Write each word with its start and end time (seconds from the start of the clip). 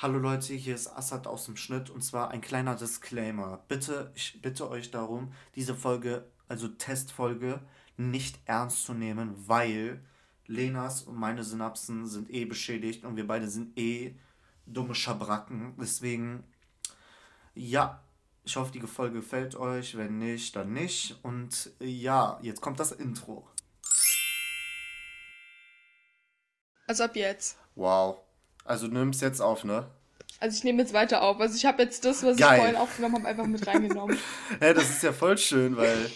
Hallo 0.00 0.18
Leute, 0.18 0.54
hier 0.54 0.76
ist 0.76 0.86
Assad 0.96 1.26
aus 1.26 1.46
dem 1.46 1.56
Schnitt 1.56 1.90
und 1.90 2.02
zwar 2.02 2.30
ein 2.30 2.40
kleiner 2.40 2.76
Disclaimer. 2.76 3.64
Bitte, 3.66 4.12
ich 4.14 4.40
bitte 4.40 4.70
euch 4.70 4.92
darum, 4.92 5.32
diese 5.56 5.74
Folge, 5.74 6.24
also 6.46 6.68
Testfolge, 6.68 7.58
nicht 7.96 8.38
ernst 8.44 8.84
zu 8.84 8.94
nehmen, 8.94 9.34
weil 9.48 10.00
Lenas 10.46 11.02
und 11.02 11.16
meine 11.16 11.42
Synapsen 11.42 12.06
sind 12.06 12.30
eh 12.30 12.44
beschädigt 12.44 13.04
und 13.04 13.16
wir 13.16 13.26
beide 13.26 13.48
sind 13.48 13.76
eh 13.76 14.14
dumme 14.66 14.94
Schabracken. 14.94 15.74
Deswegen, 15.80 16.44
ja, 17.56 18.00
ich 18.44 18.54
hoffe, 18.54 18.70
die 18.70 18.80
Folge 18.82 19.16
gefällt 19.16 19.56
euch. 19.56 19.96
Wenn 19.96 20.18
nicht, 20.18 20.54
dann 20.54 20.74
nicht. 20.74 21.18
Und 21.24 21.72
ja, 21.80 22.38
jetzt 22.40 22.60
kommt 22.60 22.78
das 22.78 22.92
Intro. 22.92 23.48
Also 26.86 27.02
ab 27.02 27.16
jetzt. 27.16 27.58
Wow. 27.74 28.27
Also 28.68 28.86
du 28.86 28.92
nimmst 28.92 29.22
jetzt 29.22 29.40
auf, 29.40 29.64
ne? 29.64 29.86
Also 30.40 30.58
ich 30.58 30.62
nehme 30.64 30.82
jetzt 30.82 30.92
weiter 30.92 31.22
auf. 31.22 31.40
Also 31.40 31.56
ich 31.56 31.64
habe 31.64 31.82
jetzt 31.82 32.04
das, 32.04 32.22
was 32.22 32.36
Geil. 32.36 32.52
ich 32.52 32.58
vorhin 32.58 32.76
aufgenommen 32.76 33.14
habe, 33.16 33.26
einfach 33.28 33.46
mit 33.46 33.66
reingenommen. 33.66 34.18
Hä, 34.60 34.74
das 34.74 34.90
ist 34.90 35.02
ja 35.02 35.12
voll 35.14 35.38
schön, 35.38 35.78
weil 35.78 36.10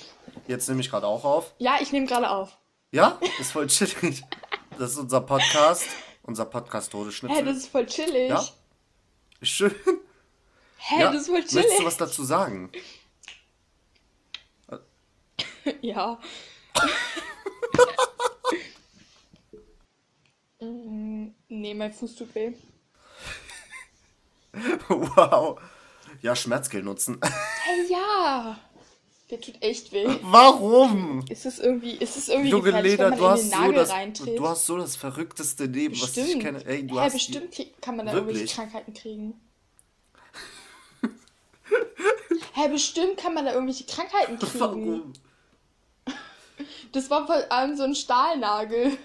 jetzt 0.47 0.69
nehme 0.69 0.83
ich 0.83 0.91
gerade 0.91 1.07
auch 1.07 1.25
auf. 1.25 1.55
ja, 1.59 1.79
ich 1.81 1.93
nehme 1.93 2.07
gerade 2.07 2.29
auf. 2.29 2.59
Ja, 2.91 3.19
ist 3.41 3.53
voll 3.53 3.69
chillig. 3.69 4.23
Das 4.79 4.93
ist 4.93 4.99
unser 4.99 5.23
Podcast. 5.23 5.87
Unser 6.25 6.45
Podcast 6.45 6.93
Todesschnitzel. 6.93 7.39
Hä, 7.39 7.43
das 7.43 7.57
ist 7.57 7.69
voll 7.69 7.87
chillig. 7.87 8.29
Ja? 8.29 8.45
Ist 9.41 9.51
schön. 9.51 9.75
Hä, 10.77 11.01
ja. 11.01 11.11
das 11.11 11.23
ist 11.23 11.27
voll 11.29 11.37
Möchtest 11.37 11.57
du 11.57 11.63
chillig. 11.63 11.87
was 11.87 11.97
dazu 11.97 12.23
sagen? 12.25 12.71
Ja. 15.81 16.19
Mein 21.83 21.93
Fuß 21.93 22.15
tut 22.17 22.35
weh. 22.35 22.53
wow. 24.89 25.61
Ja, 26.21 26.37
Schmerzgel 26.37 26.83
nutzen. 26.83 27.19
Hey, 27.23 27.87
ja. 27.91 28.59
Der 29.31 29.41
tut 29.41 29.63
echt 29.63 29.93
weh. 29.93 30.07
Warum? 30.23 31.25
Ist 31.31 31.47
es 31.47 31.59
irgendwie, 31.59 31.93
ist 31.93 32.17
es 32.17 32.29
irgendwie 32.29 32.51
Junge 32.51 32.65
gefährlich, 32.65 32.99
Lena, 32.99 33.11
wenn 33.11 33.19
du 33.19 33.23
man 33.25 33.31
in 33.31 33.33
hast, 33.37 33.43
den 33.45 33.51
so 33.51 33.57
Nagel 33.59 33.75
das, 33.75 33.91
reintritt? 33.91 34.39
du 34.39 34.49
hast 34.49 34.67
so 34.67 34.77
das 34.77 34.97
verrückteste 34.97 35.65
Leben, 35.65 35.95
was 36.01 36.11
ich 36.11 36.15
bestimmt. 36.25 36.43
kenne. 36.43 36.65
Ey, 36.67 36.87
du 36.87 36.97
Hä, 36.97 37.05
hast 37.05 37.13
bestimmt 37.15 37.53
krieg- 37.53 37.81
kann 37.81 37.97
man 37.97 38.07
da 38.07 38.13
Wirklich? 38.13 38.37
irgendwelche 38.37 38.55
Krankheiten 38.55 38.95
kriegen. 38.95 39.35
Hä, 42.55 42.69
bestimmt 42.69 43.17
kann 43.17 43.33
man 43.35 43.47
da 43.47 43.53
irgendwelche 43.55 43.85
Krankheiten 43.85 44.39
kriegen. 44.39 44.61
Warum? 44.61 45.13
Das 46.93 47.09
war 47.09 47.27
vor 47.27 47.51
allem 47.51 47.75
so 47.77 47.85
ein 47.85 47.95
Stahlnagel. 47.95 48.99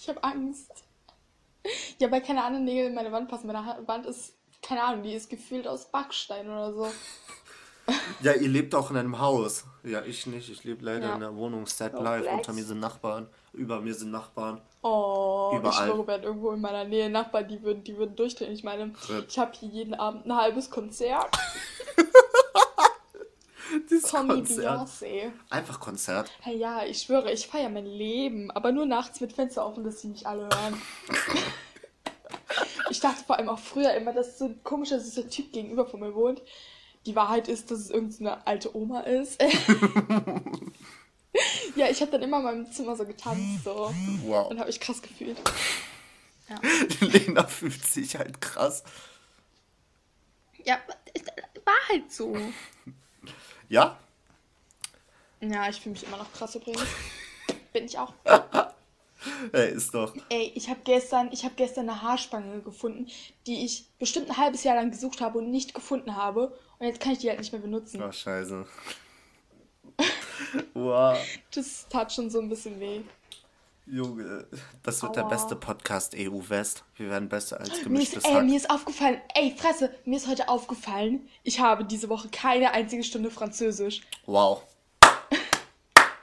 Ich 0.00 0.08
habe 0.08 0.22
Angst. 0.22 0.70
Ja, 1.98 2.10
weil 2.10 2.22
keine 2.22 2.44
anderen 2.44 2.64
Nägel 2.64 2.86
in 2.86 2.94
meine 2.94 3.12
Wand 3.12 3.28
passen. 3.28 3.46
Meine 3.46 3.76
Wand 3.86 4.06
ist, 4.06 4.34
keine 4.62 4.82
Ahnung, 4.82 5.02
die 5.02 5.14
ist 5.14 5.28
gefühlt 5.30 5.66
aus 5.68 5.90
Backstein 5.90 6.48
oder 6.48 6.72
so. 6.72 6.88
Ja, 8.20 8.34
ihr 8.34 8.48
lebt 8.48 8.74
auch 8.74 8.90
in 8.90 8.98
einem 8.98 9.18
Haus. 9.18 9.64
Ja, 9.82 10.02
ich 10.02 10.26
nicht. 10.26 10.50
Ich 10.50 10.62
lebe 10.62 10.84
leider 10.84 11.06
Ja. 11.08 11.14
in 11.14 11.20
der 11.20 11.34
Wohnung 11.34 11.64
Set 11.66 11.94
Oh, 11.96 12.02
Life. 12.02 12.28
Unter 12.28 12.52
mir 12.52 12.62
sind 12.62 12.80
Nachbarn. 12.80 13.30
Über 13.54 13.80
mir 13.80 13.94
sind 13.94 14.10
Nachbarn. 14.10 14.60
Oh, 14.82 15.52
Überall. 15.56 15.70
ich 15.72 15.76
schwöre, 15.94 16.06
wären 16.06 16.22
irgendwo 16.22 16.50
in 16.50 16.60
meiner 16.60 16.84
Nähe 16.84 17.08
Nachbarn, 17.08 17.48
die 17.48 17.62
würden, 17.62 17.82
die 17.84 17.96
würden 17.96 18.14
durchdrehen. 18.14 18.52
Ich 18.52 18.62
meine, 18.62 18.92
ich 19.26 19.38
habe 19.38 19.52
hier 19.58 19.70
jeden 19.70 19.94
Abend 19.94 20.26
ein 20.26 20.36
halbes 20.36 20.68
Konzert. 20.68 21.34
Dieses 23.90 24.10
Tommy 24.10 24.34
Konzert. 24.34 24.88
Beyoncé. 24.88 25.32
Einfach 25.50 25.80
Konzert. 25.80 26.30
Hey, 26.40 26.56
ja, 26.56 26.84
ich 26.84 27.02
schwöre, 27.02 27.32
ich 27.32 27.46
feiere 27.46 27.70
mein 27.70 27.86
Leben. 27.86 28.50
Aber 28.50 28.72
nur 28.72 28.86
nachts 28.86 29.20
mit 29.20 29.32
Fenster 29.32 29.66
offen, 29.66 29.84
dass 29.84 30.00
sie 30.00 30.08
nicht 30.08 30.26
alle 30.26 30.42
hören. 30.42 30.80
ich 32.90 33.00
dachte 33.00 33.24
vor 33.24 33.36
allem 33.36 33.48
auch 33.48 33.58
früher 33.58 33.94
immer, 33.94 34.12
dass 34.12 34.38
so 34.38 34.46
ein 34.46 34.62
komischer, 34.62 35.00
süßer 35.00 35.28
Typ 35.28 35.52
gegenüber 35.52 35.86
von 35.86 36.00
mir 36.00 36.14
wohnt. 36.14 36.42
Die 37.06 37.16
Wahrheit 37.16 37.48
ist, 37.48 37.70
dass 37.70 37.78
es 37.78 37.90
irgendeine 37.90 38.46
alte 38.46 38.76
Oma 38.76 39.00
ist. 39.00 39.42
ja, 41.76 41.88
ich 41.88 42.02
habe 42.02 42.10
dann 42.10 42.22
immer 42.22 42.38
in 42.38 42.44
meinem 42.44 42.72
Zimmer 42.72 42.96
so 42.96 43.06
getanzt, 43.06 43.64
so. 43.64 43.94
Wow. 44.24 44.50
Und 44.50 44.60
habe 44.60 44.68
ich 44.68 44.80
krass 44.80 45.00
gefühlt. 45.00 45.38
Ja. 46.48 46.60
Lena 47.00 47.46
fühlt 47.46 47.84
sich 47.84 48.16
halt 48.16 48.40
krass. 48.40 48.82
Ja, 50.64 50.78
war 51.64 51.88
halt 51.88 52.12
so. 52.12 52.36
Ja? 53.68 53.98
Ja, 55.40 55.68
ich 55.68 55.80
fühle 55.80 55.92
mich 55.92 56.04
immer 56.04 56.16
noch 56.16 56.32
krass 56.32 56.54
übrigens. 56.54 56.86
Bin 57.72 57.84
ich 57.84 57.98
auch. 57.98 58.12
Ey, 59.52 59.72
ist 59.72 59.92
doch. 59.94 60.14
Ey, 60.30 60.52
ich 60.54 60.68
habe 60.68 60.80
gestern, 60.84 61.30
ich 61.32 61.44
habe 61.44 61.54
gestern 61.56 61.88
eine 61.88 62.02
Haarspange 62.02 62.60
gefunden, 62.62 63.08
die 63.46 63.64
ich 63.64 63.86
bestimmt 63.98 64.30
ein 64.30 64.36
halbes 64.36 64.64
Jahr 64.64 64.76
lang 64.76 64.90
gesucht 64.90 65.20
habe 65.20 65.38
und 65.38 65.50
nicht 65.50 65.74
gefunden 65.74 66.16
habe. 66.16 66.56
Und 66.78 66.86
jetzt 66.86 67.00
kann 67.00 67.12
ich 67.12 67.18
die 67.18 67.28
halt 67.28 67.38
nicht 67.38 67.52
mehr 67.52 67.60
benutzen. 67.60 68.02
Oh, 68.02 68.12
scheiße. 68.12 68.64
wow. 70.74 71.18
Das 71.52 71.86
tat 71.88 72.12
schon 72.12 72.30
so 72.30 72.40
ein 72.40 72.48
bisschen 72.48 72.78
weh. 72.78 73.00
Junge, 73.90 74.46
das 74.82 75.02
wird 75.02 75.16
der 75.16 75.24
Aua. 75.24 75.30
beste 75.30 75.56
Podcast 75.56 76.14
EU 76.14 76.40
West. 76.48 76.84
Wir 76.96 77.08
werden 77.08 77.28
besser 77.28 77.58
als 77.58 77.70
Mir 77.70 77.74
ist, 77.76 77.84
gemischtes 77.84 78.24
ey, 78.24 78.42
mir 78.42 78.56
ist 78.56 78.68
aufgefallen, 78.68 79.20
ey, 79.34 79.54
Fresse, 79.56 79.94
mir 80.04 80.16
ist 80.16 80.28
heute 80.28 80.48
aufgefallen, 80.48 81.28
ich 81.42 81.60
habe 81.60 81.84
diese 81.84 82.08
Woche 82.08 82.28
keine 82.28 82.72
einzige 82.72 83.02
Stunde 83.02 83.30
Französisch. 83.30 84.02
Wow. 84.26 84.62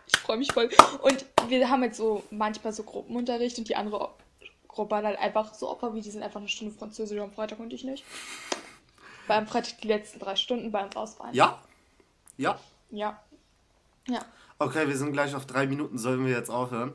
Ich 0.07 0.17
freue 0.19 0.37
mich 0.37 0.51
voll. 0.51 0.69
Und 1.03 1.25
wir 1.49 1.69
haben 1.69 1.83
jetzt 1.83 1.97
so 1.97 2.23
manchmal 2.31 2.73
so 2.73 2.81
Gruppenunterricht 2.81 3.59
und 3.59 3.69
die 3.69 3.75
andere 3.75 4.09
Gruppe 4.67 4.95
hat 4.95 5.03
halt 5.05 5.19
einfach 5.19 5.53
so 5.53 5.69
Opfer 5.69 5.93
wie 5.93 6.01
die 6.01 6.09
sind 6.09 6.23
einfach 6.23 6.39
eine 6.39 6.49
Stunde 6.49 6.73
Französisch 6.73 7.19
am 7.19 7.31
Freitag 7.31 7.59
und 7.59 7.71
ich 7.73 7.83
nicht. 7.83 8.03
Weil 9.27 9.37
am 9.37 9.47
Freitag 9.47 9.81
die 9.81 9.87
letzten 9.87 10.19
drei 10.19 10.35
Stunden 10.35 10.71
bei 10.71 10.83
uns 10.83 10.95
ausfallen. 10.95 11.33
Ja? 11.35 11.61
Ja? 12.37 12.59
Ja. 12.89 13.21
Ja. 14.07 14.25
Okay, 14.57 14.87
wir 14.87 14.97
sind 14.97 15.11
gleich 15.11 15.35
auf 15.35 15.45
drei 15.45 15.67
Minuten. 15.67 15.97
Sollen 15.99 16.25
wir 16.25 16.31
jetzt 16.31 16.49
aufhören? 16.49 16.93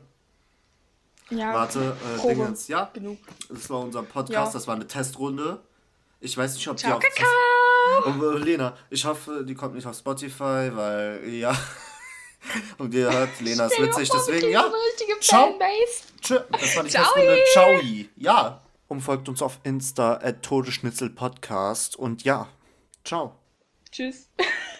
Ja. 1.31 1.53
Warte, 1.53 1.95
äh. 2.17 2.27
Dingens. 2.27 2.67
Ja? 2.67 2.89
Genug. 2.93 3.17
Das 3.49 3.69
war 3.69 3.79
unser 3.79 4.03
Podcast, 4.03 4.53
Ja. 4.53 4.53
das 4.53 4.67
war 4.67 4.75
eine 4.75 4.87
Testrunde. 4.87 5.59
Ich 6.19 6.37
weiß 6.37 6.53
nicht, 6.53 6.67
ob 6.67 6.77
die 6.77 6.83
Ciao, 6.83 6.97
auf. 6.97 7.03
Kakao! 7.03 8.05
Und 8.05 8.41
äh, 8.41 8.43
Lena, 8.43 8.77
ich 8.89 9.05
hoffe, 9.05 9.43
die 9.43 9.55
kommt 9.55 9.75
nicht 9.75 9.87
auf 9.87 9.95
Spotify, 9.97 10.69
weil 10.73 11.21
ja. 11.29 11.55
Und 12.77 12.93
ihr 12.93 13.11
hört, 13.11 13.39
Lena 13.39 13.65
ist 13.65 13.79
witzig, 13.79 14.09
vor, 14.09 14.17
deswegen 14.27 14.51
ja. 14.51 14.65
Ciao. 15.19 15.59
Tschö, 16.21 16.39
das 16.51 16.75
war 16.75 16.83
die 16.83 16.89
Ciao. 16.89 17.03
Testrunde. 17.13 17.39
Ciao. 17.53 17.79
Ja. 18.17 18.61
Und 18.87 19.01
folgt 19.01 19.29
uns 19.29 19.41
auf 19.41 19.59
Insta 19.63 20.15
at 20.15 20.43
Todeschnitzel 20.43 21.09
Podcast. 21.11 21.95
Und 21.95 22.23
ja, 22.23 22.47
ciao. 23.03 23.35
Tschüss. 23.91 24.29